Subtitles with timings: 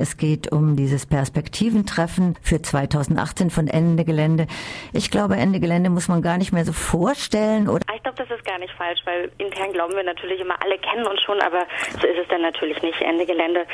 [0.00, 4.46] Es geht um dieses Perspektiventreffen für 2018 von Ende Gelände.
[4.94, 7.68] Ich glaube, Ende Gelände muss man gar nicht mehr so vorstellen.
[7.68, 10.78] Oder ich glaube, das ist gar nicht falsch, weil intern glauben wir natürlich immer, alle
[10.78, 11.66] kennen uns schon, aber
[12.00, 12.98] so ist es dann natürlich nicht.
[13.02, 13.66] Ende Gelände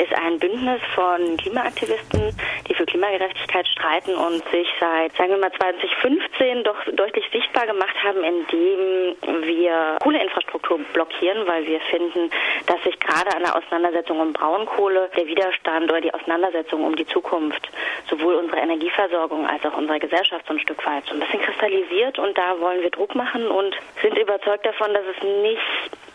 [0.00, 2.34] ist ein Bündnis von Klimaaktivisten,
[2.66, 7.96] die für Klimagerechtigkeit streiten und sich seit, sagen wir mal, 2015 doch deutlich sichtbar gemacht
[8.02, 12.30] haben, indem wir Kohleinfrastruktur blockieren, weil wir finden,
[12.66, 17.06] dass sich gerade an der Auseinandersetzung um Braunkohle der Widerstand oder die Auseinandersetzung um die
[17.06, 17.68] Zukunft
[18.08, 22.18] sowohl unserer Energieversorgung als auch unserer Gesellschaft so ein Stück weit so ein bisschen kristallisiert.
[22.18, 25.60] Und da wollen wir Druck machen und sind überzeugt davon, dass es nicht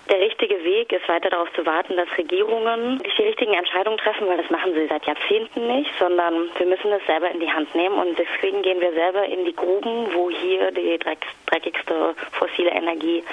[0.09, 4.27] der richtige Weg ist, weiter darauf zu warten, dass Regierungen nicht die richtigen Entscheidungen treffen,
[4.27, 7.73] weil das machen sie seit Jahrzehnten nicht, sondern wir müssen es selber in die Hand
[7.75, 7.95] nehmen.
[7.95, 10.97] Und deswegen gehen wir selber in die Gruben, wo hier die
[11.45, 13.23] dreckigste fossile Energie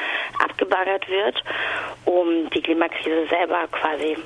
[0.43, 1.43] abgebaggert wird,
[2.05, 4.17] um die Klimakrise selber quasi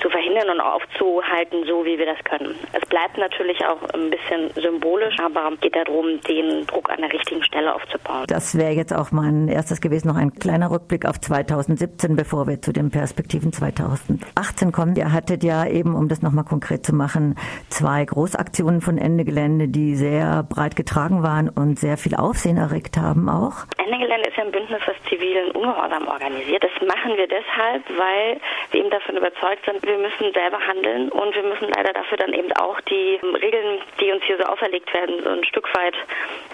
[0.00, 2.54] zu verhindern und aufzuhalten, so wie wir das können.
[2.72, 7.42] Es bleibt natürlich auch ein bisschen symbolisch, aber geht darum, den Druck an der richtigen
[7.42, 8.24] Stelle aufzubauen.
[8.28, 12.60] Das wäre jetzt auch mein erstes gewesen, noch ein kleiner Rückblick auf 2017, bevor wir
[12.60, 14.96] zu den Perspektiven 2018 kommen.
[14.96, 17.36] Ihr hattet ja eben, um das nochmal konkret zu machen,
[17.70, 22.96] zwei Großaktionen von Ende Gelände, die sehr breit getragen waren und sehr viel Aufsehen erregt
[22.96, 23.66] haben auch.
[23.78, 26.62] Ende Gelände ist ja ein Bündnis, was zivilen Ungehorsam organisiert.
[26.62, 28.40] Das machen wir deshalb, weil
[28.70, 32.32] wir eben davon überzeugt sind, wir müssen selber handeln und wir müssen leider dafür dann
[32.32, 35.94] eben auch die Regeln, die uns hier so auferlegt werden, so ein Stück weit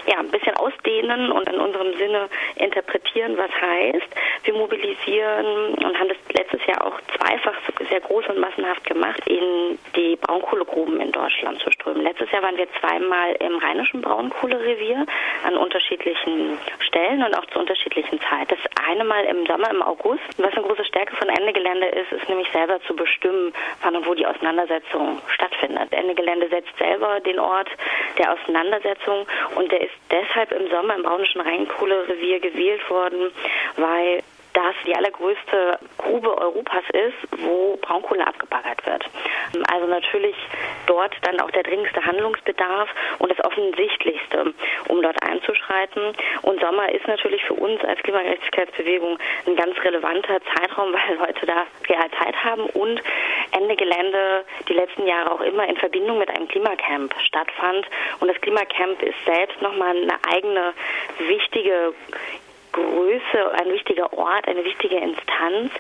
[0.07, 4.09] ja, ein bisschen ausdehnen und in unserem Sinne interpretieren, was heißt.
[4.45, 7.55] Wir mobilisieren und haben das letztes Jahr auch zweifach
[7.89, 12.03] sehr groß und massenhaft gemacht, in die Braunkohlegruben in Deutschland zu strömen.
[12.03, 15.07] Letztes Jahr waren wir zweimal im rheinischen Braunkohlerevier
[15.45, 18.49] an unterschiedlichen Stellen und auch zu unterschiedlichen Zeiten.
[18.49, 18.59] Das
[18.89, 20.23] eine Mal im Sommer, im August.
[20.39, 24.07] Was eine große Stärke von Ende Gelände ist, ist nämlich selber zu bestimmen, wann und
[24.07, 25.93] wo die Auseinandersetzung stattfindet.
[25.93, 27.69] Ende Gelände setzt selber den Ort
[28.19, 33.31] der Auseinandersetzung und der ist deshalb im Sommer im Braunischen Rheinkohlerevier gewählt worden,
[33.77, 34.23] weil
[34.53, 39.05] das die allergrößte Grube Europas ist, wo Braunkohle abgebaggert wird.
[39.71, 40.37] Also natürlich
[40.87, 42.89] dort dann auch der dringendste Handlungsbedarf
[43.19, 44.53] und das Offensichtlichste,
[44.89, 46.15] um dort einzuschreiten.
[46.43, 51.67] Und Sommer ist natürlich für uns als Klimagerechtigkeitsbewegung ein ganz relevanter Zeitraum, weil Leute da
[51.89, 53.01] real Zeit haben und
[54.69, 57.87] Die letzten Jahre auch immer in Verbindung mit einem Klimacamp stattfand.
[58.21, 60.75] Und das Klimacamp ist selbst nochmal eine eigene
[61.19, 61.95] wichtige
[62.73, 65.71] Größe, ein wichtiger Ort, eine wichtige Instanz,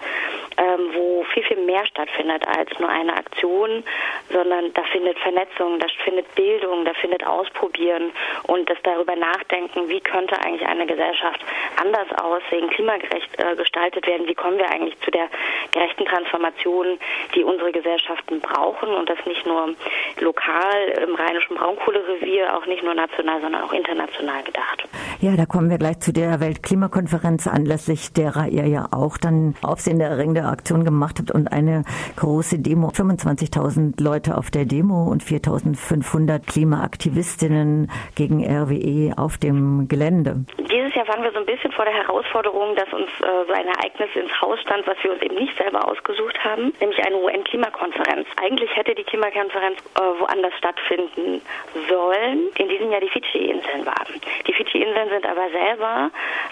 [0.56, 3.82] ähm, wo viel, viel mehr stattfindet als nur eine Aktion,
[4.30, 8.12] sondern da findet Vernetzung, da findet Bildung, da findet Ausprobieren
[8.44, 11.41] und das darüber nachdenken, wie könnte eigentlich eine Gesellschaft
[11.80, 15.28] anders aussehen, klimagerecht äh, gestaltet werden, wie kommen wir eigentlich zu der
[15.72, 16.98] gerechten Transformation,
[17.34, 19.74] die unsere Gesellschaften brauchen und das nicht nur
[20.20, 24.84] lokal im rheinischen Braunkohlerevier, auch nicht nur national, sondern auch international gedacht.
[25.22, 30.47] Ja, da kommen wir gleich zu der Weltklimakonferenz, anlässlich derer ihr ja auch dann aufsehenerregende
[30.47, 31.84] Aktion gemacht habt und eine
[32.16, 32.88] große Demo.
[32.88, 40.44] 25.000 Leute auf der Demo und 4.500 Klimaaktivistinnen gegen RWE auf dem Gelände.
[40.92, 43.66] Dieses Jahr waren wir so ein bisschen vor der Herausforderung, dass uns äh, so ein
[43.66, 48.28] Ereignis ins Haus stand, was wir uns eben nicht selber ausgesucht haben, nämlich eine UN-Klimakonferenz.
[48.42, 51.41] Eigentlich hätte die Klimakonferenz äh, woanders stattfinden
[51.88, 52.48] sollen.
[52.58, 54.20] In diesem Jahr die Fidschi-Inseln waren.
[54.47, 56.10] Die Fidschi-Inseln sind aber selber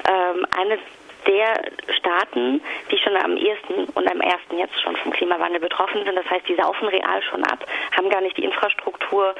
[0.09, 0.79] ähm, eine
[1.27, 6.17] der Staaten, die schon am ersten und am ersten jetzt schon vom Klimawandel betroffen sind.
[6.17, 7.65] Das heißt, die saufen real schon ab,
[7.97, 9.37] haben gar nicht die Infrastruktur,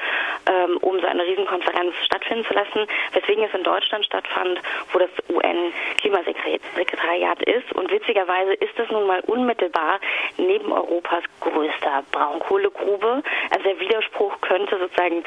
[0.47, 4.61] ähm, um so eine Riesenkonferenz stattfinden zu lassen, weswegen es in Deutschland stattfand,
[4.93, 7.73] wo das UN-Klimasekretariat ist.
[7.73, 9.99] Und witzigerweise ist es nun mal unmittelbar
[10.37, 13.23] neben Europas größter Braunkohlegrube.
[13.49, 15.23] Also der Widerspruch könnte sozusagen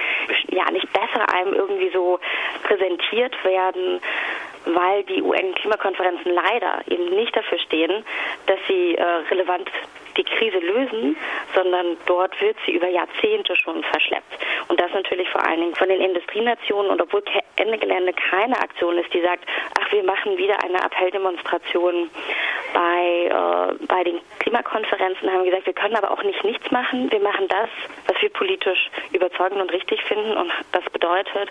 [0.48, 2.21] ja nicht besser einem irgendwie so
[2.62, 4.00] präsentiert werden
[4.66, 8.04] weil die UN-Klimakonferenzen leider eben nicht dafür stehen,
[8.47, 9.70] dass sie äh, relevant
[10.16, 11.16] die Krise lösen,
[11.54, 14.39] sondern dort wird sie über Jahrzehnte schon verschleppt.
[14.68, 17.22] Und das natürlich vor allen Dingen von den Industrienationen und obwohl
[17.56, 19.44] Ende Gelände keine Aktion ist, die sagt,
[19.80, 22.10] ach, wir machen wieder eine Appelldemonstration
[22.72, 27.10] bei, äh, bei den Klimakonferenzen, haben gesagt, wir können aber auch nicht nichts machen.
[27.10, 27.68] Wir machen das,
[28.06, 30.36] was wir politisch überzeugend und richtig finden.
[30.36, 31.50] Und das bedeutet,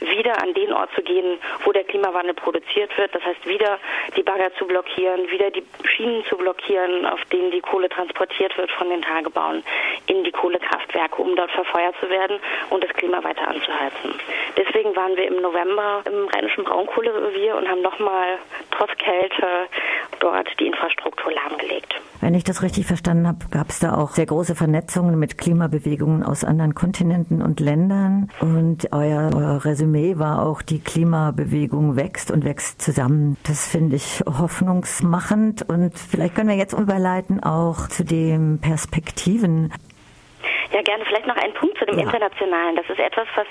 [0.00, 3.14] wieder an den Ort zu gehen, wo der Klimawandel produziert wird.
[3.14, 3.78] Das heißt, wieder
[4.16, 8.70] die Bagger zu blockieren, wieder die Schienen zu blockieren, auf denen die Kohle transportiert wird
[8.72, 9.62] von den Tagebauen
[10.06, 12.38] in die Kohlekraftwerke, um dort verfeuert zu werden
[12.70, 14.14] und das Klima weiter anzuheizen.
[14.56, 18.38] Deswegen waren wir im November im rheinischen Braunkohlerevier und haben nochmal
[18.70, 19.68] trotz Kälte
[20.20, 21.97] dort die Infrastruktur lahmgelegt.
[22.28, 26.22] Wenn ich das richtig verstanden habe, gab es da auch sehr große Vernetzungen mit Klimabewegungen
[26.22, 28.28] aus anderen Kontinenten und Ländern.
[28.40, 33.38] Und euer, euer Resümee war auch, die Klimabewegung wächst und wächst zusammen.
[33.46, 35.66] Das finde ich hoffnungsmachend.
[35.70, 39.72] Und vielleicht können wir jetzt überleiten auch zu den Perspektiven.
[40.72, 41.04] Ja, gerne.
[41.06, 42.04] Vielleicht noch ein Punkt zu dem ja.
[42.04, 42.76] Internationalen.
[42.76, 43.46] Das ist etwas, was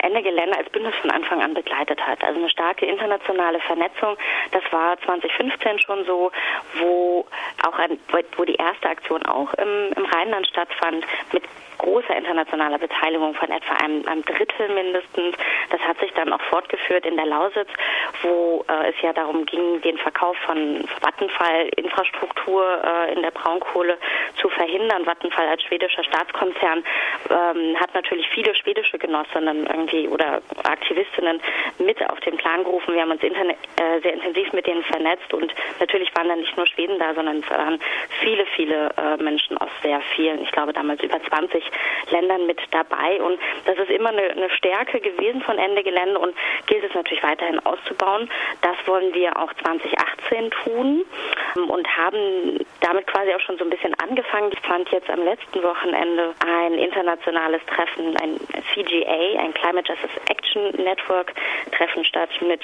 [0.00, 2.22] Ende Gelände als Bündnis von Anfang an begleitet hat.
[2.22, 4.16] Also eine starke internationale Vernetzung.
[4.52, 6.30] Das war 2015 schon so,
[6.78, 7.21] wo
[7.66, 7.98] auch ein,
[8.36, 11.42] wo die erste Aktion auch im, im Rheinland stattfand mit
[11.82, 15.36] großer internationaler Beteiligung von etwa einem, einem, Drittel mindestens.
[15.70, 17.68] Das hat sich dann auch fortgeführt in der Lausitz,
[18.22, 23.98] wo äh, es ja darum ging, den Verkauf von Vattenfall-Infrastruktur äh, in der Braunkohle
[24.40, 25.04] zu verhindern.
[25.04, 26.84] Vattenfall als schwedischer Staatskonzern
[27.30, 31.40] ähm, hat natürlich viele schwedische Genossinnen irgendwie oder Aktivistinnen
[31.78, 32.94] mit auf den Plan gerufen.
[32.94, 36.66] Wir haben uns äh, sehr intensiv mit denen vernetzt und natürlich waren da nicht nur
[36.66, 37.78] Schweden da, sondern es waren
[38.20, 41.62] viele, viele äh, Menschen aus sehr vielen, ich glaube damals über 20
[42.10, 43.20] Ländern mit dabei.
[43.22, 46.34] Und das ist immer eine, eine Stärke gewesen von Ende Gelände und
[46.66, 48.28] gilt es natürlich weiterhin auszubauen.
[48.62, 51.04] Das wollen wir auch 2018 tun
[51.68, 54.50] und haben damit quasi auch schon so ein bisschen angefangen.
[54.52, 58.40] Ich fand jetzt am letzten Wochenende ein internationales Treffen, ein
[58.74, 61.32] CGA, ein Climate Justice Action Network
[61.72, 62.60] Treffen statt mit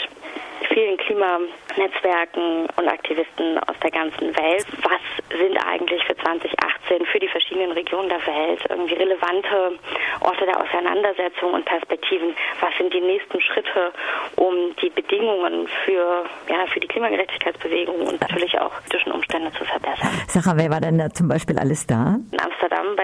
[0.72, 4.66] vielen Klimanetzwerken und Aktivisten aus der ganzen Welt.
[4.82, 5.00] Was
[5.36, 9.78] sind eigentlich für 2018 für die verschiedenen Regionen der Welt irgendwie relevante
[10.20, 12.34] Orte der Auseinandersetzung und Perspektiven?
[12.60, 13.92] Was sind die nächsten Schritte,
[14.36, 20.08] um die Bedingungen für, ja, für die Klimagerechtigkeitsbewegung und natürlich auch zwischen Umstände zu verbessern?
[20.28, 22.16] Sarah, wer war denn da zum Beispiel alles da?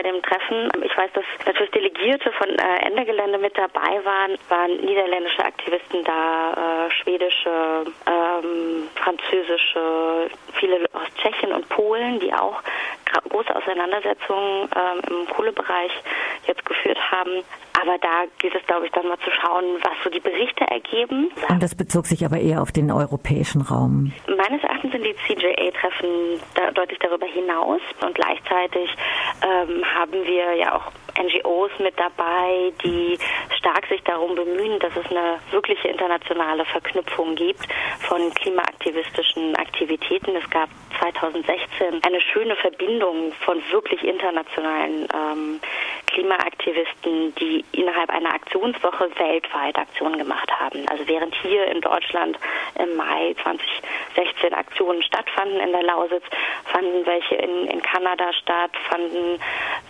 [0.05, 0.69] Dem Treffen.
[0.83, 6.05] Ich weiß, dass natürlich Delegierte von äh, Ende Gelände mit dabei waren, waren niederländische Aktivisten
[6.05, 6.53] da,
[6.87, 12.63] äh, schwedische, ähm, französische, viele aus Tschechien und Polen, die auch
[13.21, 15.93] große Auseinandersetzungen ähm, im Kohlebereich
[16.47, 17.43] jetzt geführt haben.
[17.81, 21.31] Aber da gilt es, glaube ich, dann mal zu schauen, was so die Berichte ergeben.
[21.49, 24.13] Und das bezog sich aber eher auf den europäischen Raum.
[24.27, 28.91] Meines Erachtens sind die CJA-Treffen da deutlich darüber hinaus und gleichzeitig
[29.43, 33.19] ähm, haben wir ja auch NGOs mit dabei, die
[33.57, 37.67] stark sich darum bemühen, dass es eine wirkliche internationale Verknüpfung gibt
[38.01, 40.37] von klimaaktivistischen Aktivitäten.
[40.37, 40.69] Es gab
[40.99, 45.61] 2016 eine schöne Verbindung von wirklich internationalen ähm,
[46.07, 50.87] Klimaaktivisten, die innerhalb einer Aktionswoche weltweit Aktionen gemacht haben.
[50.89, 52.39] Also während hier in Deutschland
[52.79, 56.25] im Mai 2016 Aktionen stattfanden in der Lausitz,
[56.67, 59.41] fanden welche in, in Kanada statt, fanden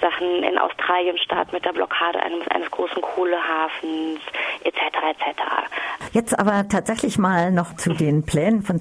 [0.04, 4.20] Sachen in Australien statt mit der Blockade eines, eines großen Kohlehafens
[4.62, 4.78] etc.
[5.10, 5.40] etc.
[6.12, 8.78] Jetzt aber tatsächlich mal noch zu den Plänen von